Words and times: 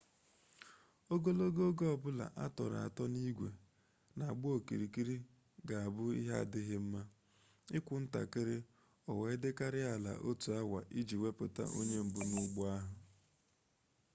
ogologo 1.13 1.61
oge 1.69 1.85
ọ 1.93 1.95
bụla 2.03 2.25
a 2.43 2.45
tọrọ 2.55 2.77
atọ 2.87 3.03
n'igwe 3.13 3.49
na-agba 4.17 4.47
okirikiri 4.57 5.15
ga-abụ 5.67 6.03
ihe 6.19 6.33
adighi 6.41 6.77
nma 6.83 7.01
ikwu 7.77 7.93
ntakịrị 8.03 8.57
o 9.09 9.11
wee 9.19 9.39
dịkarịa 9.41 9.87
ala 9.95 10.11
otu 10.29 10.49
awa 10.59 10.79
iji 10.99 11.15
wepụta 11.23 11.63
onye 11.79 11.97
mbụ 12.07 12.21
n'ụgbọ 12.29 12.61
ahụ 12.77 12.93